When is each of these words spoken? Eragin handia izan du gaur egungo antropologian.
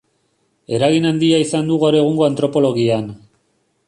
Eragin 0.77 1.05
handia 1.09 1.41
izan 1.43 1.69
du 1.71 1.77
gaur 1.83 1.97
egungo 1.99 2.25
antropologian. 2.29 3.07